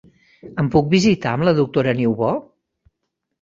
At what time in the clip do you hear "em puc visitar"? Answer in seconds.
0.61-1.33